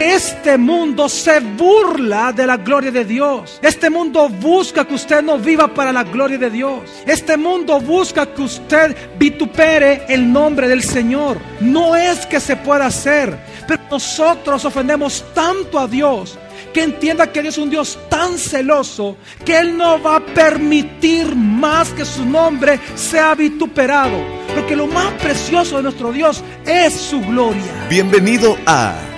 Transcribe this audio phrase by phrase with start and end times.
[0.00, 3.60] Este mundo se burla de la gloria de Dios.
[3.60, 6.80] Este mundo busca que usted no viva para la gloria de Dios.
[7.04, 11.36] Este mundo busca que usted vitupere el nombre del Señor.
[11.60, 16.38] No es que se pueda hacer, pero nosotros ofendemos tanto a Dios
[16.72, 21.36] que entienda que Dios es un Dios tan celoso que Él no va a permitir
[21.36, 24.16] más que su nombre sea vituperado.
[24.54, 27.86] Porque lo más precioso de nuestro Dios es su gloria.
[27.90, 29.09] Bienvenido a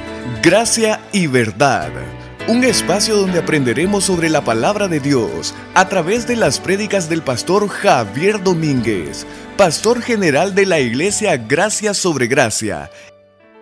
[0.43, 1.93] Gracia y Verdad,
[2.49, 7.23] un espacio donde aprenderemos sobre la palabra de Dios a través de las prédicas del
[7.23, 9.25] pastor Javier Domínguez,
[9.57, 12.91] pastor general de la iglesia Gracia sobre Gracia.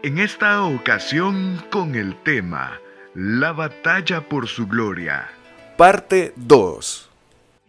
[0.03, 2.81] En esta ocasión con el tema
[3.15, 5.29] La batalla por su gloria.
[5.77, 7.11] Parte 2.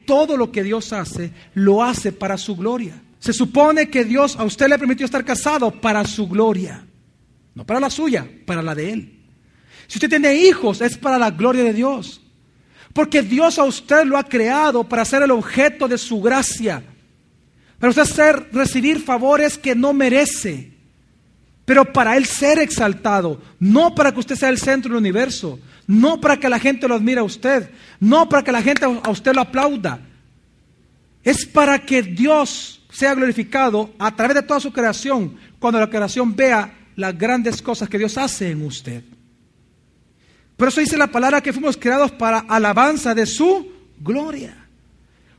[0.06, 3.02] Todo lo que Dios hace, lo hace para su gloria.
[3.20, 6.86] Se supone que Dios a usted le permitió estar casado para su gloria.
[7.54, 9.20] No para la suya, para la de Él.
[9.88, 12.22] Si usted tiene hijos, es para la gloria de Dios.
[12.94, 16.84] Porque Dios a usted lo ha creado para ser el objeto de su gracia.
[17.80, 20.72] Para usted ser, recibir favores que no merece.
[21.66, 23.42] Pero para Él ser exaltado.
[23.60, 25.60] No para que usted sea el centro del universo.
[25.88, 27.70] No para que la gente lo admire a usted.
[28.00, 30.00] No para que la gente a usted lo aplauda.
[31.24, 35.38] Es para que Dios sea glorificado a través de toda su creación.
[35.60, 39.04] Cuando la creación vea las grandes cosas que Dios hace en usted.
[40.58, 43.68] Por eso dice la palabra que fuimos creados para alabanza de su
[44.00, 44.68] gloria.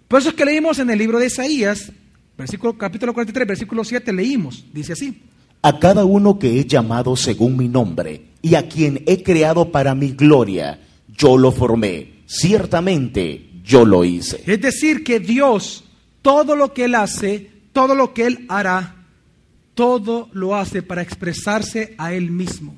[0.09, 1.93] Por eso es que leímos en el libro de Isaías,
[2.37, 5.23] versículo, capítulo 43, versículo 7, leímos, dice así.
[5.63, 9.95] A cada uno que he llamado según mi nombre y a quien he creado para
[9.95, 10.81] mi gloria,
[11.17, 12.25] yo lo formé.
[12.27, 14.43] Ciertamente yo lo hice.
[14.45, 15.85] Es decir, que Dios,
[16.21, 19.02] todo lo que Él hace, todo lo que Él hará,
[19.75, 22.77] todo lo hace para expresarse a Él mismo.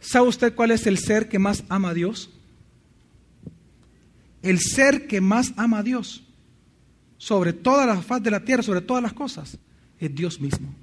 [0.00, 2.30] ¿Sabe usted cuál es el ser que más ama a Dios?
[4.42, 6.22] El ser que más ama a Dios
[7.18, 9.58] sobre toda la faz de la tierra, sobre todas las cosas,
[9.98, 10.74] es Dios mismo.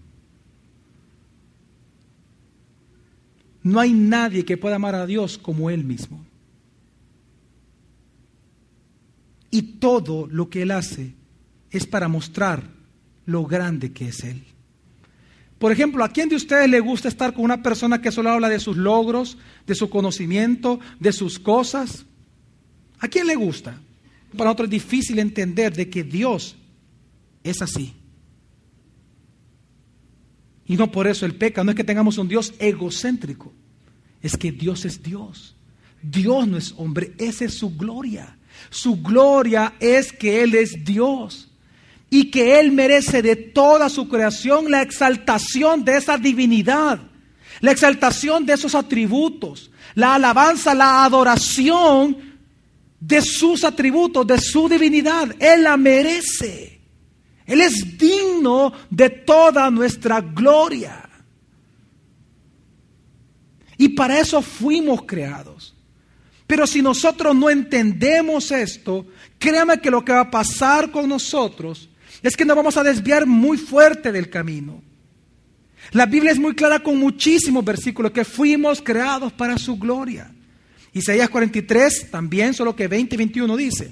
[3.63, 6.23] No hay nadie que pueda amar a Dios como Él mismo.
[9.49, 11.15] Y todo lo que Él hace
[11.71, 12.63] es para mostrar
[13.25, 14.43] lo grande que es Él.
[15.59, 18.47] Por ejemplo, ¿a quién de ustedes le gusta estar con una persona que solo habla
[18.47, 22.05] de sus logros, de su conocimiento, de sus cosas?
[22.99, 23.79] ¿A quién le gusta?
[24.31, 26.55] Para nosotros es difícil entender de que Dios
[27.43, 27.93] es así.
[30.65, 33.53] Y no por eso el pecado, no es que tengamos un Dios egocéntrico,
[34.21, 35.55] es que Dios es Dios.
[36.01, 38.37] Dios no es hombre, esa es su gloria.
[38.69, 41.49] Su gloria es que Él es Dios
[42.09, 46.99] y que Él merece de toda su creación la exaltación de esa divinidad,
[47.59, 52.17] la exaltación de esos atributos, la alabanza, la adoración
[52.99, 55.35] de sus atributos, de su divinidad.
[55.39, 56.79] Él la merece.
[57.45, 61.09] Él es digno de toda nuestra gloria.
[63.77, 65.73] Y para eso fuimos creados.
[66.45, 69.05] Pero si nosotros no entendemos esto,
[69.37, 71.89] créame que lo que va a pasar con nosotros
[72.27, 74.81] es que nos vamos a desviar muy fuerte del camino.
[75.91, 80.33] La Biblia es muy clara con muchísimos versículos que fuimos creados para su gloria.
[80.91, 83.91] Isaías 43 también, solo que 20 y 21 dice.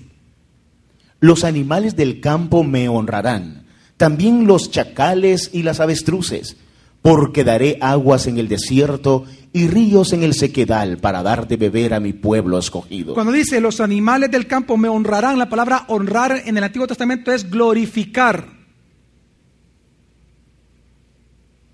[1.21, 6.57] Los animales del campo me honrarán, también los chacales y las avestruces,
[7.01, 9.25] porque daré aguas en el desierto
[9.55, 13.13] y ríos en el sequedal para dar de beber a mi pueblo escogido.
[13.13, 17.31] Cuando dice los animales del campo me honrarán, la palabra honrar en el Antiguo Testamento
[17.31, 18.49] es glorificar.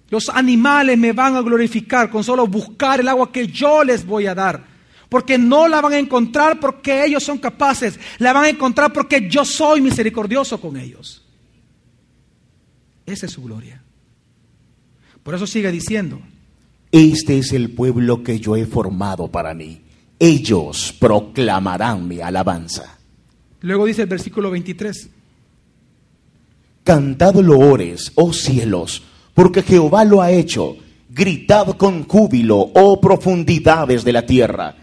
[0.09, 4.27] Los animales me van a glorificar con solo buscar el agua que yo les voy
[4.27, 4.63] a dar.
[5.09, 7.99] Porque no la van a encontrar porque ellos son capaces.
[8.19, 11.25] La van a encontrar porque yo soy misericordioso con ellos.
[13.07, 13.81] Esa es su gloria.
[15.23, 16.21] Por eso sigue diciendo,
[16.91, 19.81] este es el pueblo que yo he formado para mí.
[20.19, 22.99] Ellos proclamarán mi alabanza.
[23.61, 25.09] Luego dice el versículo 23.
[26.83, 29.03] Cantad loores, oh cielos,
[29.33, 30.75] porque Jehová lo ha hecho.
[31.09, 34.75] Gritad con júbilo, oh profundidades de la tierra.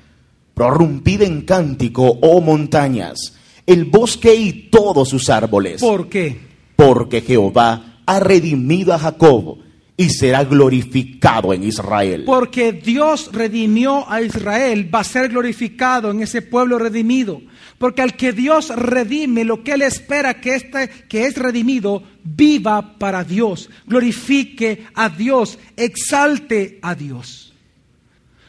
[0.54, 3.34] Prorrumpid en cántico, oh montañas,
[3.66, 5.80] el bosque y todos sus árboles.
[5.80, 6.40] ¿Por qué?
[6.74, 9.58] Porque Jehová ha redimido a Jacob
[10.00, 12.22] y será glorificado en Israel.
[12.24, 17.42] Porque Dios redimió a Israel, va a ser glorificado en ese pueblo redimido.
[17.78, 22.96] Porque al que Dios redime, lo que Él espera que, este, que es redimido, viva
[22.96, 27.52] para Dios, glorifique a Dios, exalte a Dios.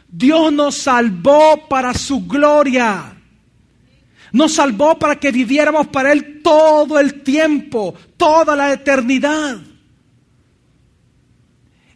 [0.08, 3.16] Dios nos salvó para su gloria.
[4.34, 9.58] Nos salvó para que viviéramos para Él todo el tiempo, toda la eternidad.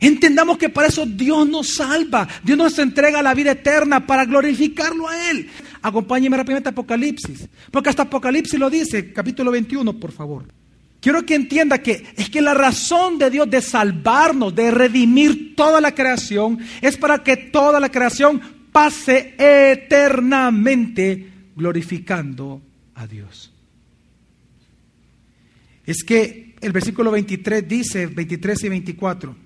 [0.04, 2.28] Entendamos que para eso Dios nos salva.
[2.44, 5.50] Dios nos entrega la vida eterna para glorificarlo a Él.
[5.82, 7.48] Acompáñeme rápidamente a Apocalipsis.
[7.72, 10.44] Porque hasta Apocalipsis lo dice, capítulo 21, por favor.
[11.00, 15.80] Quiero que entienda que es que la razón de Dios de salvarnos, de redimir toda
[15.80, 18.42] la creación, es para que toda la creación
[18.74, 22.62] pase eternamente glorificando
[22.96, 23.54] a Dios.
[25.86, 29.44] Es que el versículo 23 dice, 23 y 24,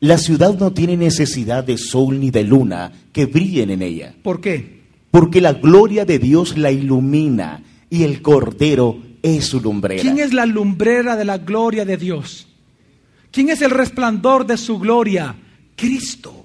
[0.00, 4.40] La ciudad no tiene necesidad de sol ni de luna que brillen en ella, ¿por
[4.40, 4.76] qué?
[5.16, 10.02] porque la gloria de Dios la ilumina y el Cordero es su lumbrera.
[10.02, 12.46] ¿Quién es la lumbrera de la gloria de Dios?
[13.30, 15.34] ¿Quién es el resplandor de su gloria?
[15.74, 16.44] Cristo.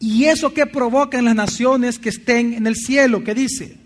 [0.00, 3.22] ¿Y eso que provoca en las naciones que estén en el cielo?
[3.22, 3.76] ¿Qué dice?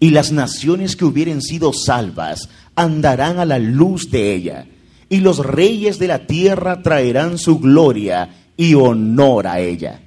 [0.00, 4.66] Y las naciones que hubieren sido salvas andarán a la luz de ella,
[5.08, 10.00] y los reyes de la tierra traerán su gloria y honor a ella.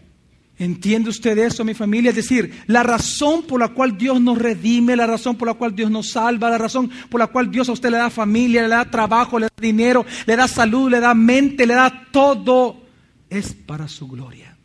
[0.57, 2.09] ¿Entiende usted eso, mi familia?
[2.09, 5.73] Es decir, la razón por la cual Dios nos redime, la razón por la cual
[5.73, 8.67] Dios nos salva, la razón por la cual Dios a usted le da familia, le
[8.67, 12.75] da trabajo, le da dinero, le da salud, le da mente, le da todo,
[13.29, 14.57] es para su gloria.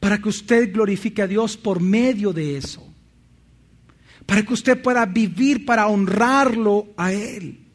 [0.00, 2.84] Para que usted glorifique a Dios por medio de eso.
[4.26, 7.69] Para que usted pueda vivir para honrarlo a Él.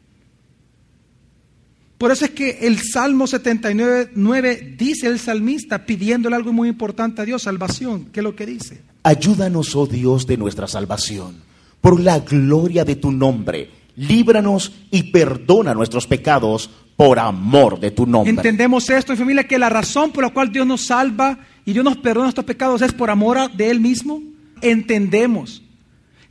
[1.98, 7.22] Por eso es que el Salmo 79 9, dice el salmista pidiéndole algo muy importante
[7.22, 8.06] a Dios, salvación.
[8.12, 8.82] ¿Qué es lo que dice?
[9.02, 11.36] Ayúdanos, oh Dios, de nuestra salvación,
[11.80, 13.70] por la gloria de tu nombre.
[13.96, 18.30] Líbranos y perdona nuestros pecados por amor de tu nombre.
[18.30, 21.84] Entendemos esto, mi familia, que la razón por la cual Dios nos salva y Dios
[21.84, 24.22] nos perdona nuestros pecados es por amor a- de Él mismo.
[24.60, 25.62] Entendemos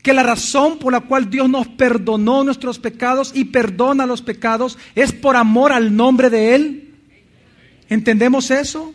[0.06, 4.78] que la razón por la cual Dios nos perdonó nuestros pecados y perdona los pecados
[4.94, 6.94] es por amor al nombre de Él.
[7.90, 8.94] ¿Entendemos eso?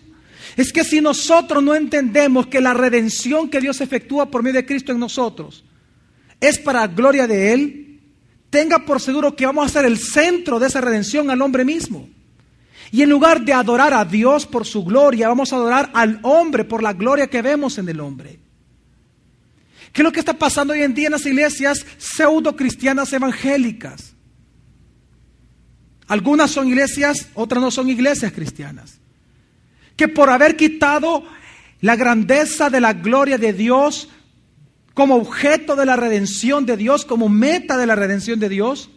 [0.57, 4.67] Es que si nosotros no entendemos que la redención que Dios efectúa por medio de
[4.67, 5.65] Cristo en nosotros
[6.39, 8.01] es para gloria de Él,
[8.49, 12.09] tenga por seguro que vamos a ser el centro de esa redención al hombre mismo.
[12.93, 16.65] Y en lugar de adorar a Dios por su gloria, vamos a adorar al hombre
[16.65, 18.39] por la gloria que vemos en el hombre.
[19.93, 24.15] ¿Qué es lo que está pasando hoy en día en las iglesias pseudo cristianas evangélicas?
[26.07, 29.01] Algunas son iglesias, otras no son iglesias cristianas.
[29.97, 31.25] Que por haber quitado
[31.81, 34.09] la grandeza de la gloria de Dios
[34.95, 38.91] como objeto de la redención de Dios, como meta de la redención de Dios,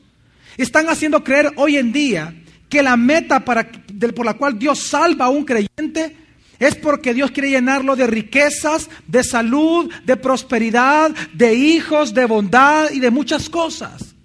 [0.57, 2.35] están haciendo creer hoy en día
[2.69, 3.71] que la meta para,
[4.15, 6.17] por la cual Dios salva a un creyente
[6.63, 12.89] es porque Dios quiere llenarlo de riquezas, de salud, de prosperidad, de hijos, de bondad
[12.91, 14.15] y de muchas cosas.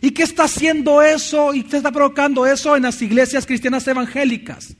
[0.00, 4.76] ¿Y qué está haciendo eso y qué está provocando eso en las iglesias cristianas evangélicas?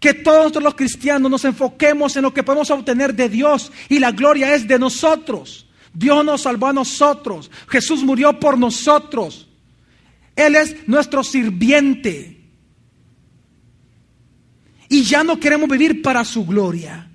[0.00, 4.12] Que todos los cristianos nos enfoquemos en lo que podemos obtener de Dios y la
[4.12, 5.66] gloria es de nosotros.
[5.92, 7.50] Dios nos salvó a nosotros.
[7.68, 9.46] Jesús murió por nosotros.
[10.34, 12.39] Él es nuestro sirviente.
[14.90, 17.08] Y ya no queremos vivir para su gloria.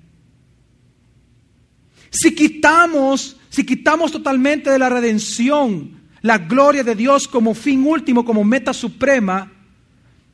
[2.10, 8.24] Si quitamos, si quitamos totalmente de la redención la gloria de Dios como fin último,
[8.24, 9.52] como meta suprema,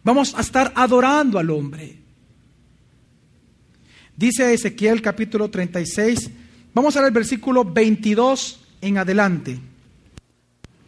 [0.02, 1.98] vamos a estar adorando al hombre.
[4.16, 6.30] Dice Ezequiel capítulo 36,
[6.72, 9.58] vamos a ver el versículo 22 en adelante.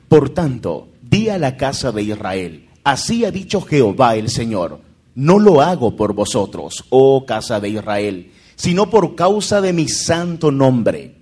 [0.08, 4.80] Por tanto, di a la casa de Israel, así ha dicho Jehová el Señor,
[5.14, 10.50] no lo hago por vosotros, oh casa de Israel, sino por causa de mi santo
[10.50, 11.14] nombre,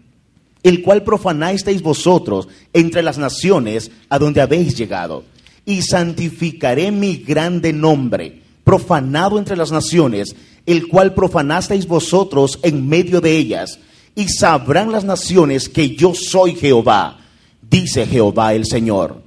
[0.63, 5.25] el cual profanasteis vosotros entre las naciones a donde habéis llegado,
[5.65, 10.35] y santificaré mi grande nombre, profanado entre las naciones,
[10.67, 13.79] el cual profanasteis vosotros en medio de ellas,
[14.15, 17.19] y sabrán las naciones que yo soy Jehová,
[17.63, 19.22] dice Jehová el Señor,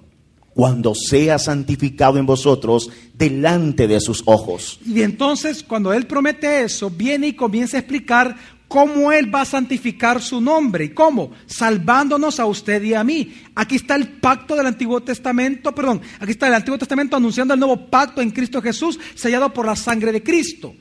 [0.55, 4.79] cuando sea santificado en vosotros delante de sus ojos.
[4.85, 9.45] Y entonces cuando él promete eso, viene y comienza a explicar cómo Él va a
[9.45, 10.85] santificar su nombre.
[10.85, 11.31] ¿Y cómo?
[11.45, 13.33] Salvándonos a usted y a mí.
[13.53, 17.59] Aquí está el pacto del Antiguo Testamento, perdón, aquí está el Antiguo Testamento anunciando el
[17.59, 20.73] nuevo pacto en Cristo Jesús, sellado por la sangre de Cristo.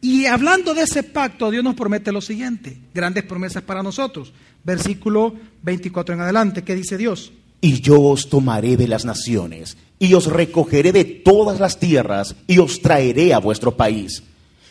[0.00, 4.32] Y hablando de ese pacto, Dios nos promete lo siguiente, grandes promesas para nosotros.
[4.62, 7.32] Versículo 24 en adelante, ¿qué dice Dios?
[7.60, 12.58] Y yo os tomaré de las naciones, y os recogeré de todas las tierras, y
[12.58, 14.22] os traeré a vuestro país.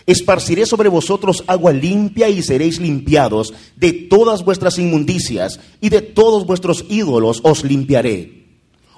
[0.06, 6.46] Esparciré sobre vosotros agua limpia y seréis limpiados de todas vuestras inmundicias, y de todos
[6.46, 8.46] vuestros ídolos os limpiaré.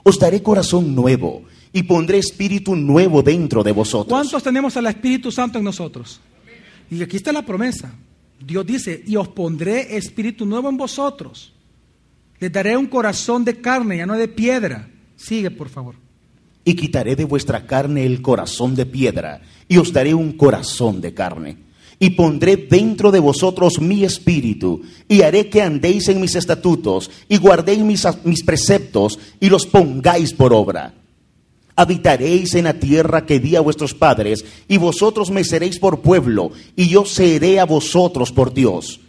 [0.04, 4.10] Os daré corazón nuevo, y pondré espíritu nuevo dentro de vosotros.
[4.10, 6.20] ¿Cuántos tenemos al Espíritu Santo en nosotros?
[6.90, 7.94] Y aquí está la promesa.
[8.40, 11.54] Dios dice, y os pondré espíritu nuevo en vosotros.
[12.40, 14.88] Les daré un corazón de carne, ya no de piedra.
[15.16, 15.96] Sigue, por favor.
[16.64, 21.14] Y quitaré de vuestra carne el corazón de piedra, y os daré un corazón de
[21.14, 21.58] carne.
[22.00, 27.38] Y pondré dentro de vosotros mi espíritu, y haré que andéis en mis estatutos, y
[27.38, 30.94] guardéis mis, mis preceptos, y los pongáis por obra.
[31.76, 36.52] Habitaréis en la tierra que di a vuestros padres, y vosotros me seréis por pueblo,
[36.76, 39.00] y yo seré a vosotros por Dios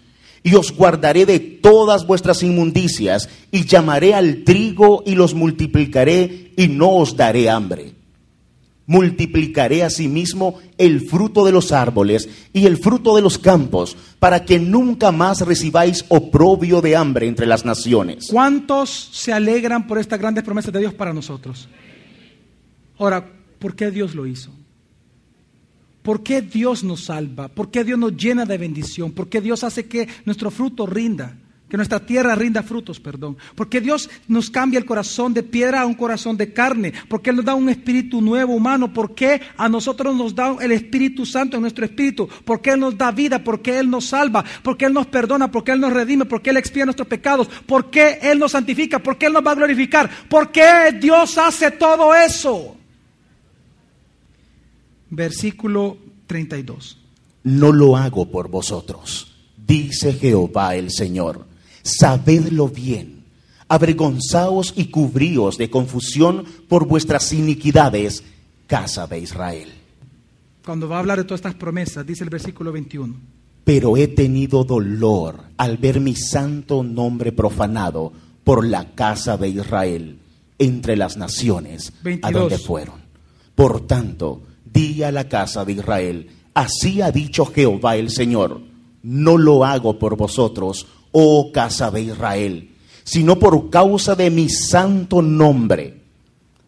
[0.42, 6.68] y os guardaré de todas vuestras inmundicias, y llamaré al trigo y los multiplicaré, y
[6.68, 7.95] no os daré hambre.
[8.87, 14.59] Multiplicaré asimismo el fruto de los árboles y el fruto de los campos, para que
[14.59, 18.28] nunca más recibáis oprobio de hambre entre las naciones.
[18.30, 21.68] ¿Cuántos se alegran por estas grandes promesas de Dios para nosotros?
[22.99, 24.58] Ahora, ¿por qué Dios lo hizo?
[26.09, 27.49] ¿Por qué Dios nos salva?
[27.49, 29.12] ¿Por qué Dios nos llena de bendición?
[29.12, 31.37] ¿Por qué Dios hace que nuestro fruto rinda?
[31.69, 33.37] Que nuestra tierra rinda frutos, perdón.
[33.55, 36.95] Porque Dios nos cambia el corazón de piedra a un corazón de carne.
[37.11, 38.91] Porque Él nos da un espíritu nuevo, humano.
[38.91, 42.27] Porque a nosotros nos da el Espíritu Santo en nuestro espíritu.
[42.43, 43.45] Porque Él nos da vida.
[43.45, 44.43] Porque Él nos salva.
[44.62, 45.50] Porque Él nos perdona.
[45.50, 46.25] Porque Él nos redime.
[46.25, 47.50] Porque Él expía nuestros pecados.
[47.67, 48.99] Porque Él nos santifica.
[48.99, 50.09] Porque Él nos va a glorificar.
[50.31, 52.78] Porque Dios hace todo eso
[55.11, 55.97] versículo
[56.27, 56.99] 32.
[57.45, 59.35] No lo hago por vosotros,
[59.67, 61.47] dice Jehová el Señor.
[61.83, 63.25] Sabedlo bien,
[63.69, 68.25] avergonzaos y cubríos de confusión por vuestras iniquidades,
[68.67, 69.69] casa de Israel.
[70.65, 73.15] Cuando va a hablar de todas estas promesas, dice el versículo 21.
[73.65, 78.12] Pero he tenido dolor al ver mi santo nombre profanado
[78.45, 80.19] por la casa de Israel
[80.59, 82.97] entre las naciones a donde fueron.
[83.55, 88.61] Por tanto, di a la casa de Israel, así ha dicho Jehová el Señor,
[89.03, 95.23] no lo hago por vosotros, oh casa de Israel, sino por causa de mi santo
[95.23, 96.03] nombre,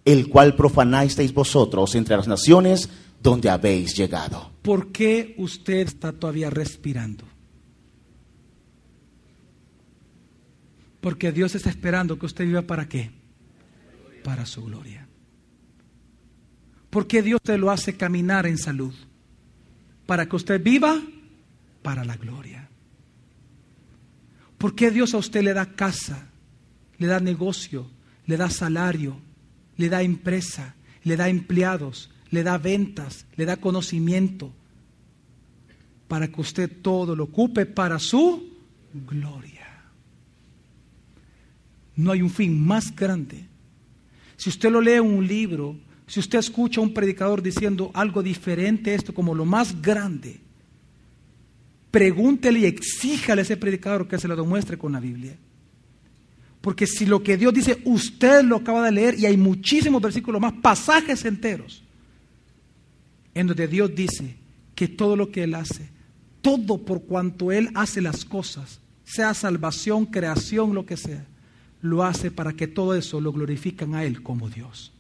[0.04, 2.88] el cual profanasteis vosotros entre las naciones
[3.22, 4.50] donde habéis llegado.
[4.62, 7.24] ¿Por qué usted está todavía respirando?
[11.00, 13.10] Porque Dios está esperando que usted viva para qué?
[14.22, 15.09] Para su gloria.
[16.90, 18.92] ¿Por qué Dios te lo hace caminar en salud?
[20.06, 21.00] Para que usted viva
[21.82, 22.68] para la gloria.
[24.58, 26.28] ¿Por qué Dios a usted le da casa,
[26.98, 27.88] le da negocio,
[28.26, 29.20] le da salario,
[29.76, 34.52] le da empresa, le da empleados, le da ventas, le da conocimiento?
[36.08, 38.50] Para que usted todo lo ocupe para su
[38.92, 39.68] gloria.
[41.94, 43.46] No hay un fin más grande.
[44.36, 45.76] Si usted lo lee un libro,
[46.10, 50.40] si usted escucha a un predicador diciendo algo diferente esto como lo más grande,
[51.92, 55.38] pregúntele y exíjale a ese predicador que se lo demuestre con la Biblia.
[56.60, 60.40] Porque si lo que Dios dice, usted lo acaba de leer y hay muchísimos versículos
[60.40, 61.84] más, pasajes enteros,
[63.32, 64.34] en donde Dios dice
[64.74, 65.90] que todo lo que Él hace,
[66.42, 71.24] todo por cuanto Él hace las cosas, sea salvación, creación, lo que sea,
[71.80, 74.92] lo hace para que todo eso lo glorifican a Él como Dios.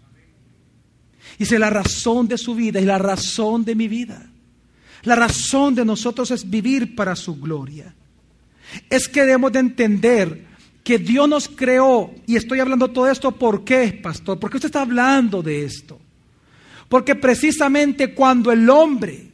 [1.38, 4.30] Y es la razón de su vida y la razón de mi vida.
[5.02, 7.94] La razón de nosotros es vivir para su gloria.
[8.88, 10.46] Es que debemos de entender
[10.84, 14.38] que Dios nos creó, y estoy hablando todo esto, ¿por qué, pastor?
[14.38, 15.98] ¿Por qué usted está hablando de esto?
[16.88, 19.30] Porque precisamente cuando el hombre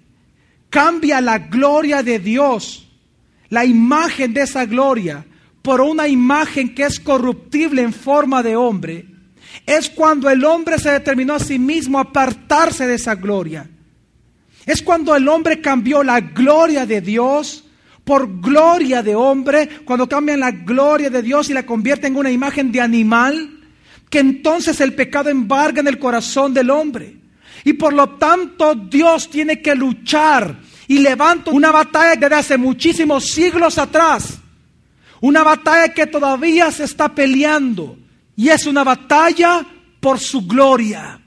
[0.68, 2.88] cambia la gloria de Dios,
[3.48, 5.24] la imagen de esa gloria,
[5.62, 9.06] por una imagen que es corruptible en forma de hombre,
[9.64, 13.68] es cuando el hombre se determinó a sí mismo a apartarse de esa gloria.
[14.66, 17.64] Es cuando el hombre cambió la gloria de Dios
[18.04, 22.30] por gloria de hombre, cuando cambian la gloria de Dios y la convierten en una
[22.30, 23.58] imagen de animal,
[24.08, 27.16] que entonces el pecado embarga en el corazón del hombre.
[27.64, 33.25] Y por lo tanto Dios tiene que luchar y levanto una batalla desde hace muchísimos
[33.26, 34.38] siglos atrás.
[35.20, 37.98] Una batalla que todavía se está peleando.
[38.36, 39.66] Y es una batalla
[40.00, 41.20] por su gloria.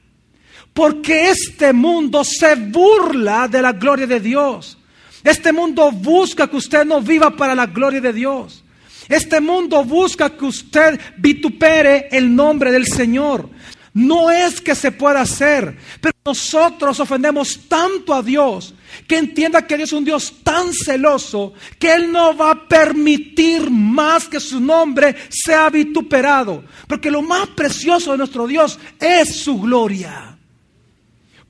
[0.74, 4.78] Porque este mundo se burla de la gloria de Dios.
[5.24, 8.64] Este mundo busca que usted no viva para la gloria de Dios.
[9.10, 13.50] Este mundo busca que usted vitupere el nombre del Señor.
[13.94, 18.76] No es que se pueda hacer, pero nosotros ofendemos tanto a Dios
[19.08, 23.70] que entienda que Dios es un Dios tan celoso que Él no va a permitir
[23.70, 26.64] más que su nombre sea vituperado.
[26.88, 30.38] Porque lo más precioso de nuestro Dios es su gloria.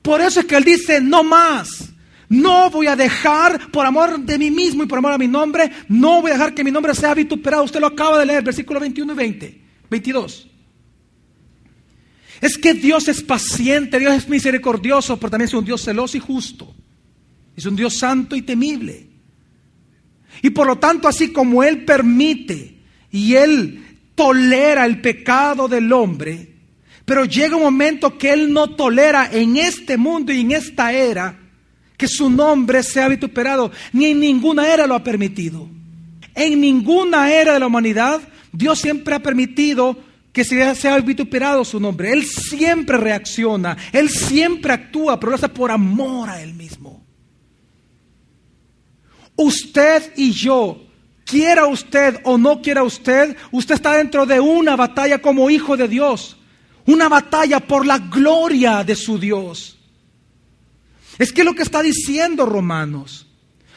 [0.02, 1.90] Por eso es que Él dice, no más.
[2.28, 5.68] No voy a dejar, por amor de mí mismo y por amor a mi nombre,
[5.88, 7.64] no voy a dejar que mi nombre sea vituperado.
[7.64, 10.46] Usted lo acaba de leer, versículo 21 y 20, 22.
[12.40, 16.20] Es que Dios es paciente, Dios es misericordioso, pero también es un Dios celoso y
[16.20, 16.72] justo.
[17.60, 19.06] Es un Dios santo y temible.
[20.40, 22.78] Y por lo tanto, así como Él permite
[23.10, 26.54] y Él tolera el pecado del hombre,
[27.04, 31.38] pero llega un momento que Él no tolera en este mundo y en esta era
[31.98, 35.68] que su nombre sea vituperado, ni en ninguna era lo ha permitido.
[36.34, 39.98] En ninguna era de la humanidad Dios siempre ha permitido
[40.32, 42.10] que se sea vituperado su nombre.
[42.10, 46.99] Él siempre reacciona, Él siempre actúa, pero lo hace por amor a Él mismo.
[49.42, 50.82] Usted y yo,
[51.24, 55.88] quiera usted o no quiera usted, usted está dentro de una batalla como hijo de
[55.88, 56.36] Dios,
[56.86, 59.78] una batalla por la gloria de su Dios.
[61.18, 63.26] Es que lo que está diciendo Romanos,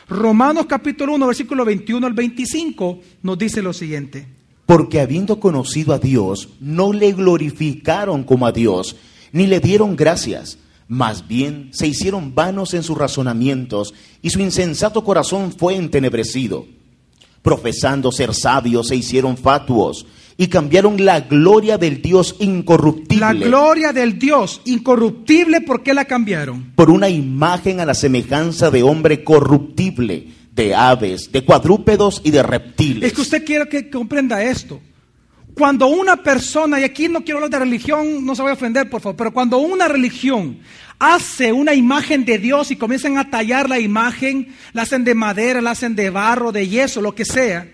[0.07, 4.27] Romanos capítulo 1, versículo 21 al 25, nos dice lo siguiente
[4.65, 8.95] porque habiendo conocido a Dios, no le glorificaron como a Dios,
[9.31, 10.57] ni le dieron gracias.
[10.87, 16.65] Más bien se hicieron vanos en sus razonamientos, y su insensato corazón fue entenebrecido.
[17.41, 20.05] Profesando ser sabios, se hicieron fatuos,
[20.37, 23.19] y cambiaron la gloria del Dios incorruptible.
[23.19, 26.73] La gloria del Dios incorruptible, ¿por qué la cambiaron?
[26.75, 32.43] Por una imagen a la semejanza de hombre corruptible de aves, de cuadrúpedos y de
[32.43, 33.03] reptiles.
[33.03, 34.79] Es que usted quiere que comprenda esto.
[35.55, 38.89] Cuando una persona, y aquí no quiero hablar de religión, no se voy a ofender,
[38.89, 40.59] por favor, pero cuando una religión
[40.97, 45.61] hace una imagen de Dios y comienzan a tallar la imagen, la hacen de madera,
[45.61, 47.69] la hacen de barro, de yeso, lo que sea,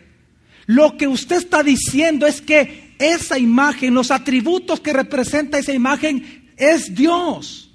[0.65, 6.51] lo que usted está diciendo es que esa imagen, los atributos que representa esa imagen,
[6.57, 7.71] es Dios.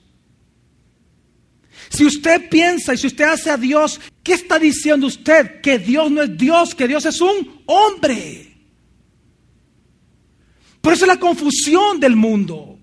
[1.88, 5.60] Si usted piensa y si usted hace a Dios, ¿qué está diciendo usted?
[5.60, 8.53] Que Dios no es Dios, que Dios es un hombre.
[10.84, 12.78] Por eso es la confusión del mundo.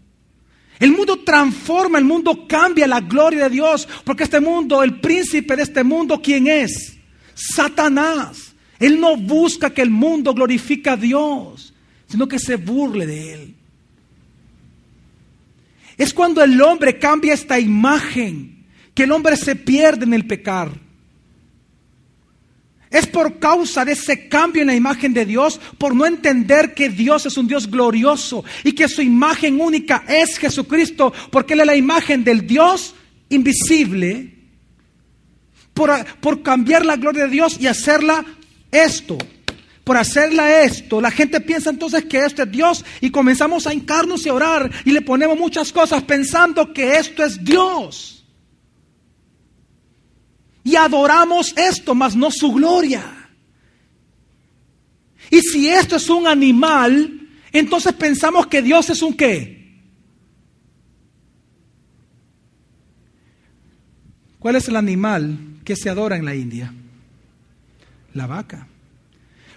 [0.80, 5.56] El mundo transforma, el mundo cambia la gloria de Dios, porque este mundo, el príncipe
[5.56, 6.98] de este mundo, ¿quién es?
[7.36, 8.56] Satanás.
[8.80, 11.76] Él no busca que el mundo glorifique a Dios,
[12.08, 13.56] sino que se burle de él.
[15.96, 20.72] Es cuando el hombre cambia esta imagen que el hombre se pierde en el pecar.
[22.92, 26.90] Es por causa de ese cambio en la imagen de Dios, por no entender que
[26.90, 31.68] Dios es un Dios glorioso y que su imagen única es Jesucristo, porque Él es
[31.68, 32.94] la imagen del Dios
[33.30, 34.36] invisible,
[35.74, 38.26] por, por cambiar la gloria de Dios y hacerla
[38.72, 39.18] esto.
[39.86, 44.26] Por hacerla esto, la gente piensa entonces que esto es Dios y comenzamos a hincarnos
[44.26, 48.21] y a orar y le ponemos muchas cosas pensando que esto es Dios.
[50.64, 53.04] Y adoramos esto, mas no su gloria.
[55.30, 59.62] Y si esto es un animal, entonces pensamos que Dios es un qué.
[64.40, 66.74] ¿Cuál es el animal que se adora en la India?
[68.14, 68.68] La vaca.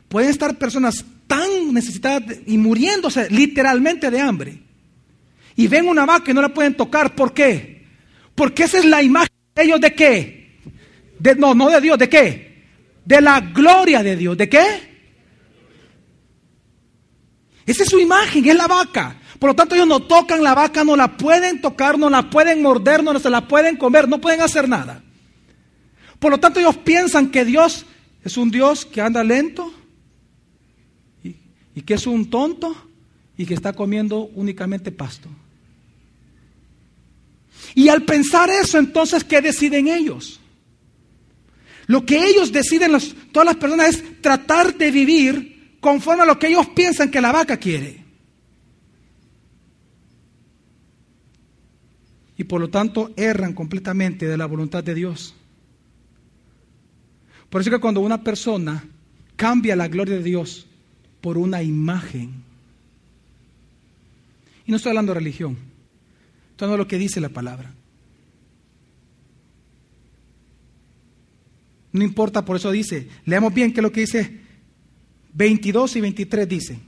[0.09, 4.59] Pueden estar personas tan necesitadas y muriéndose literalmente de hambre.
[5.57, 7.15] Y ven una vaca y no la pueden tocar.
[7.15, 7.87] ¿Por qué?
[8.35, 10.44] Porque esa es la imagen de ellos de qué?
[11.37, 12.65] No, no de Dios, ¿de qué?
[13.05, 14.37] De la gloria de Dios.
[14.37, 14.95] ¿De qué?
[17.67, 19.17] Esa es su imagen, es la vaca.
[19.39, 22.63] Por lo tanto, ellos no tocan la vaca, no la pueden tocar, no la pueden
[22.63, 25.03] morder, no se la pueden comer, no pueden hacer nada.
[26.19, 27.87] Por lo tanto, ellos piensan que Dios
[28.23, 29.73] es un Dios que anda lento
[31.23, 31.37] y,
[31.75, 32.75] y que es un tonto
[33.37, 35.29] y que está comiendo únicamente pasto.
[37.75, 40.41] Y al pensar eso, entonces, ¿qué deciden ellos?
[41.87, 42.93] Lo que ellos deciden,
[43.33, 47.33] todas las personas, es tratar de vivir conforme a lo que ellos piensan que la
[47.33, 48.03] vaca quiere.
[52.37, 55.35] Y por lo tanto erran completamente de la voluntad de Dios.
[57.51, 58.85] Por eso que cuando una persona
[59.37, 60.67] cambia la gloria de Dios
[61.21, 62.43] por una imagen,
[64.67, 65.59] y no estoy hablando de religión,
[66.51, 67.73] estoy hablando de lo que dice la palabra.
[71.95, 74.41] No importa, por eso dice, leamos bien que lo que dice
[75.33, 76.79] 22 y 23 dice.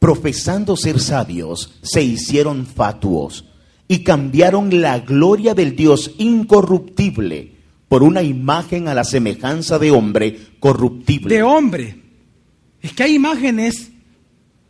[0.00, 3.44] Profesando ser sabios, se hicieron fatuos
[3.86, 7.52] y cambiaron la gloria del Dios incorruptible
[7.88, 11.32] por una imagen a la semejanza de hombre corruptible.
[11.32, 12.02] De hombre.
[12.82, 13.92] Es que hay imágenes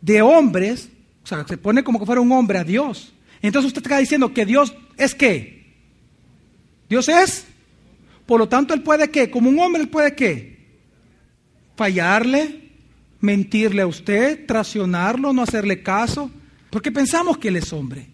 [0.01, 0.89] de hombres,
[1.23, 3.11] o sea, se pone como que fuera un hombre a Dios.
[3.41, 5.61] Entonces usted está diciendo que Dios es qué?
[6.87, 7.47] Dios es
[8.31, 9.29] por lo tanto, él puede qué?
[9.29, 10.79] Como un hombre, él puede qué?
[11.75, 12.71] Fallarle,
[13.19, 16.31] mentirle a usted, traicionarlo, no hacerle caso,
[16.69, 18.07] porque pensamos que él es hombre.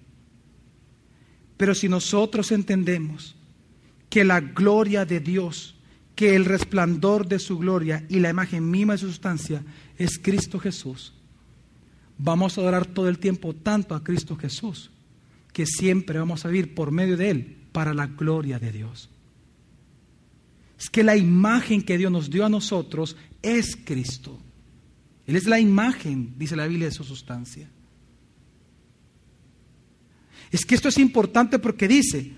[1.55, 3.35] Pero si nosotros entendemos
[4.09, 5.75] que la gloria de Dios,
[6.15, 9.63] que el resplandor de su gloria y la imagen misma de su sustancia
[9.99, 11.13] es Cristo Jesús,
[12.17, 14.89] vamos a adorar todo el tiempo tanto a Cristo Jesús,
[15.53, 19.11] que siempre vamos a vivir por medio de Él para la gloria de Dios.
[20.79, 24.39] Es que la imagen que Dios nos dio a nosotros es Cristo.
[25.25, 27.69] Él es la imagen, dice la Biblia, de su sustancia.
[30.51, 32.31] Es que esto es importante porque dice,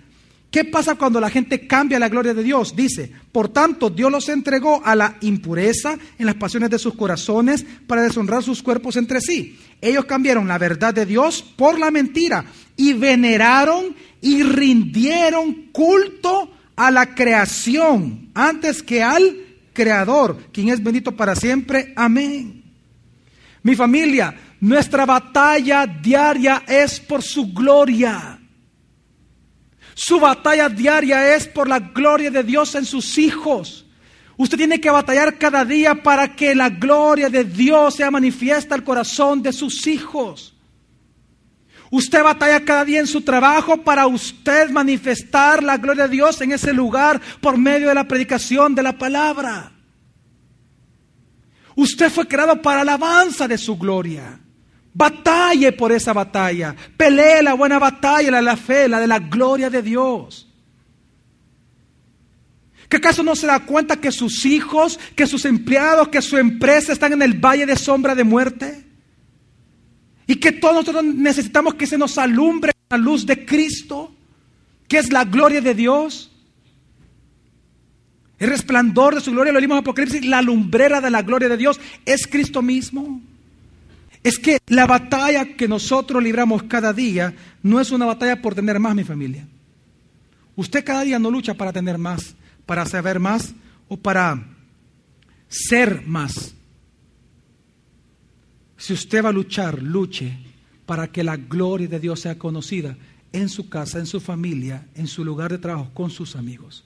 [0.49, 2.75] ¿qué pasa cuando la gente cambia la gloria de Dios?
[2.75, 7.65] Dice, por tanto, Dios los entregó a la impureza en las pasiones de sus corazones
[7.86, 9.60] para deshonrar sus cuerpos entre sí.
[9.82, 16.91] Ellos cambiaron la verdad de Dios por la mentira y veneraron y rindieron culto a
[16.91, 19.35] la creación antes que al
[19.73, 21.91] creador, quien es bendito para siempre.
[21.93, 22.63] Amén.
[23.63, 28.39] Mi familia, nuestra batalla diaria es por su gloria.
[29.93, 33.85] Su batalla diaria es por la gloria de Dios en sus hijos.
[34.37, 38.85] Usted tiene que batallar cada día para que la gloria de Dios sea manifiesta al
[38.85, 40.55] corazón de sus hijos.
[41.91, 46.52] Usted batalla cada día en su trabajo para usted manifestar la gloria de Dios en
[46.52, 49.71] ese lugar por medio de la predicación de la palabra.
[51.75, 54.39] Usted fue creado para alabanza de su gloria.
[54.93, 56.75] Batalle por esa batalla.
[56.95, 60.47] Pelee la buena batalla, la de la fe, la de la gloria de Dios.
[62.88, 66.91] ¿Qué acaso no se da cuenta que sus hijos, que sus empleados, que su empresa
[66.91, 68.88] están en el valle de sombra de muerte?
[70.29, 74.13] Y que todos nosotros necesitamos que se nos alumbre la luz de Cristo,
[74.87, 76.29] que es la gloria de Dios.
[78.37, 81.57] El resplandor de su gloria, lo vimos en Apocalipsis, la lumbrera de la gloria de
[81.57, 83.19] Dios es Cristo mismo.
[84.23, 88.77] Es que la batalla que nosotros libramos cada día no es una batalla por tener
[88.77, 89.47] más, mi familia.
[90.55, 92.35] Usted cada día no lucha para tener más,
[92.67, 93.55] para saber más
[93.87, 94.45] o para
[95.47, 96.53] ser más.
[98.79, 100.37] Si usted va a luchar, luche
[100.85, 102.97] para que la gloria de Dios sea conocida
[103.33, 106.85] en su casa, en su familia, en su lugar de trabajo, con sus amigos.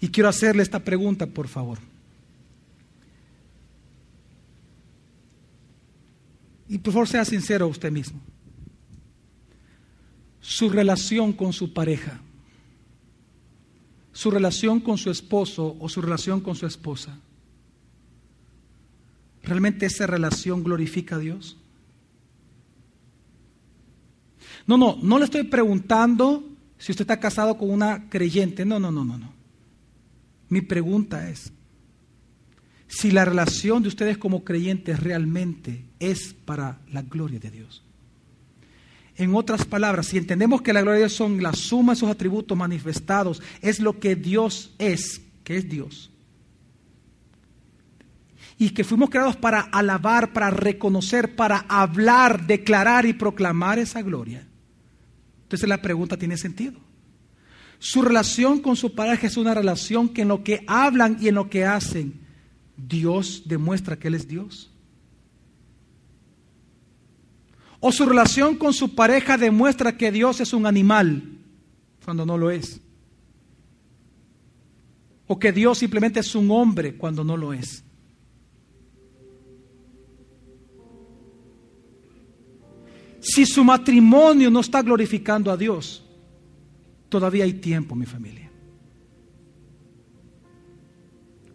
[0.00, 1.80] Y quiero hacerle esta pregunta, por favor.
[6.68, 8.20] Y por favor sea sincero usted mismo.
[10.40, 12.20] Su relación con su pareja,
[14.12, 17.18] su relación con su esposo o su relación con su esposa,
[19.48, 21.56] ¿Realmente esa relación glorifica a Dios?
[24.66, 28.66] No, no, no le estoy preguntando si usted está casado con una creyente.
[28.66, 29.32] No, no, no, no, no.
[30.50, 31.50] Mi pregunta es,
[32.88, 37.82] si la relación de ustedes como creyentes realmente es para la gloria de Dios.
[39.16, 42.10] En otras palabras, si entendemos que la gloria de Dios son la suma de sus
[42.10, 46.10] atributos manifestados, es lo que Dios es, que es Dios
[48.58, 54.46] y que fuimos creados para alabar, para reconocer, para hablar, declarar y proclamar esa gloria.
[55.44, 56.80] Entonces la pregunta tiene sentido.
[57.78, 61.36] Su relación con su pareja es una relación que en lo que hablan y en
[61.36, 62.20] lo que hacen,
[62.76, 64.72] Dios demuestra que Él es Dios.
[67.78, 71.38] O su relación con su pareja demuestra que Dios es un animal
[72.04, 72.80] cuando no lo es.
[75.28, 77.84] O que Dios simplemente es un hombre cuando no lo es.
[83.28, 86.02] Si su matrimonio no está glorificando a Dios,
[87.10, 88.50] todavía hay tiempo, mi familia.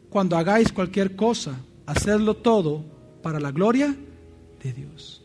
[0.07, 2.86] Cuando hagáis cualquier cosa, hacedlo todo
[3.23, 3.97] para la gloria
[4.62, 5.23] de Dios.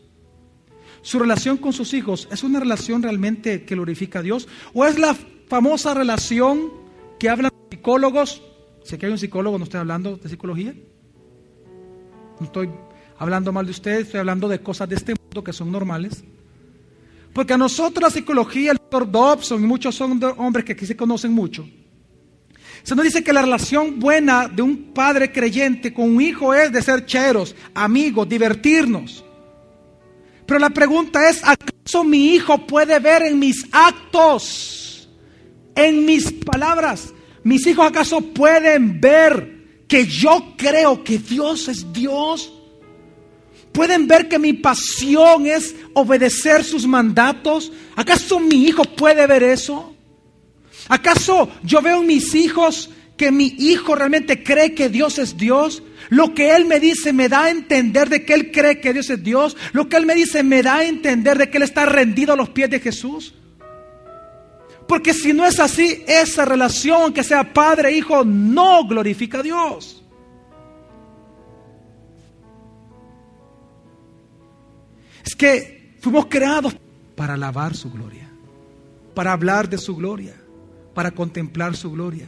[1.03, 4.97] Su relación con sus hijos es una relación realmente que glorifica a Dios o es
[4.97, 5.15] la
[5.47, 6.71] famosa relación
[7.19, 8.41] que hablan psicólogos,
[8.83, 10.73] sé que hay un psicólogo, no estoy hablando de psicología,
[12.39, 12.71] no estoy
[13.19, 16.23] hablando mal de ustedes, estoy hablando de cosas de este mundo que son normales.
[17.33, 21.31] Porque a nosotros la psicología, el doctor Dobson y muchos hombres que aquí se conocen
[21.31, 21.67] mucho.
[22.83, 26.71] Se nos dice que la relación buena de un padre creyente con un hijo es
[26.71, 29.23] de ser cheros, amigos, divertirnos.
[30.45, 35.07] Pero la pregunta es, ¿acaso mi hijo puede ver en mis actos,
[35.75, 37.13] en mis palabras?
[37.43, 42.53] ¿Mis hijos acaso pueden ver que yo creo que Dios es Dios?
[43.71, 47.71] ¿Pueden ver que mi pasión es obedecer sus mandatos?
[47.95, 49.95] ¿Acaso mi hijo puede ver eso?
[50.87, 55.83] ¿Acaso yo veo en mis hijos que mi hijo realmente cree que Dios es Dios?
[56.09, 59.09] Lo que él me dice me da a entender de que él cree que Dios
[59.11, 59.55] es Dios.
[59.73, 62.37] Lo que él me dice me da a entender de que él está rendido a
[62.37, 63.35] los pies de Jesús.
[64.87, 69.98] Porque si no es así, esa relación que sea padre-hijo no glorifica a Dios.
[75.39, 76.75] Que fuimos creados
[77.15, 78.29] para alabar su gloria,
[79.15, 80.35] para hablar de su gloria,
[80.93, 82.27] para contemplar su gloria.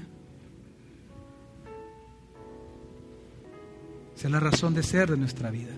[4.16, 5.74] Esa es la razón de ser de nuestra vida.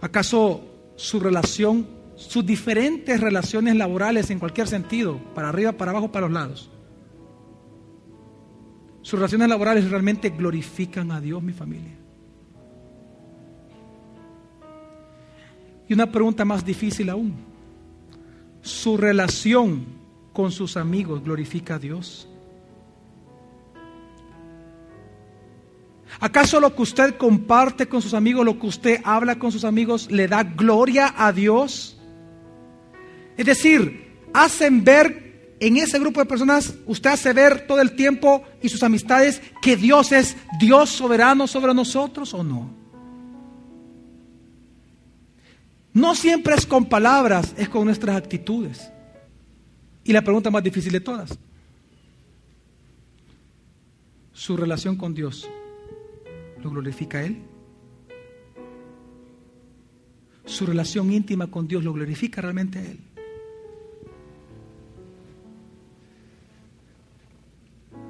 [0.00, 6.26] ¿Acaso su relación, sus diferentes relaciones laborales en cualquier sentido, para arriba, para abajo, para
[6.26, 6.70] los lados,
[9.02, 12.01] sus relaciones laborales realmente glorifican a Dios, mi familia?
[15.92, 17.34] Y una pregunta más difícil aún.
[18.62, 19.84] ¿Su relación
[20.32, 22.26] con sus amigos glorifica a Dios?
[26.18, 30.10] ¿Acaso lo que usted comparte con sus amigos, lo que usted habla con sus amigos,
[30.10, 32.00] le da gloria a Dios?
[33.36, 38.42] Es decir, hacen ver en ese grupo de personas, usted hace ver todo el tiempo
[38.62, 42.81] y sus amistades que Dios es Dios soberano sobre nosotros o no?
[45.94, 48.90] No siempre es con palabras, es con nuestras actitudes.
[50.04, 51.38] Y la pregunta más difícil de todas,
[54.32, 55.48] ¿su relación con Dios
[56.62, 57.42] lo glorifica a Él?
[60.44, 62.98] ¿Su relación íntima con Dios lo glorifica realmente a Él?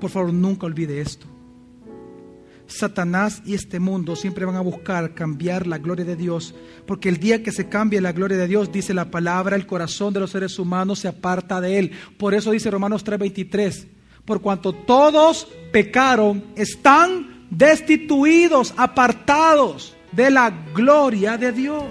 [0.01, 1.27] Por favor, nunca olvide esto.
[2.73, 6.55] Satanás y este mundo siempre van a buscar cambiar la gloria de Dios,
[6.87, 10.13] porque el día que se cambie la gloria de Dios, dice la palabra, el corazón
[10.13, 11.93] de los seres humanos se aparta de él.
[12.19, 13.87] Por eso dice Romanos 3:23,
[14.25, 21.85] por cuanto todos pecaron, están destituidos, apartados de la gloria de Dios.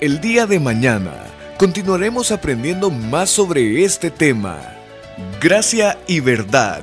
[0.00, 1.12] El día de mañana
[1.58, 4.58] continuaremos aprendiendo más sobre este tema,
[5.40, 6.82] gracia y verdad